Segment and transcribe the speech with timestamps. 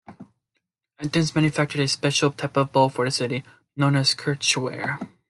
[0.97, 3.43] Athens manufactured a special type of bowl for the city,
[3.77, 4.97] known as Kerch ware.